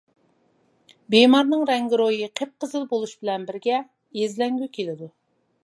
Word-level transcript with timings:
بىمارنىڭ 1.15 1.65
رەڭگىرويى 1.71 2.29
قىپقىزىل 2.41 2.89
بولۇش 2.95 3.13
بىلەن 3.21 3.47
بىرگە 3.51 3.77
ئېزىلەڭگۈ 3.85 4.71
كېلىدۇ. 4.79 5.15